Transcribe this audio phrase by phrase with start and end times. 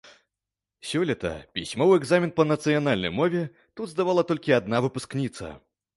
[0.91, 3.43] Сёлета пісьмовы экзамен па нацыянальнай мове
[3.75, 5.53] тут здавала толькі адна выпускніца.